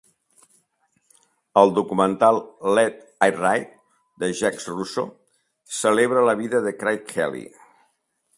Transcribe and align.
El 1.61 1.73
documental 1.75 2.39
"Let 2.79 2.97
It 3.27 3.37
Ride" 3.43 3.69
de 4.25 4.31
Jacques 4.41 4.67
Russo, 4.79 5.07
celebra 5.83 6.25
la 6.31 6.37
vida 6.45 6.65
de 6.69 6.75
Craig 6.83 7.07
Kelly. 7.15 7.47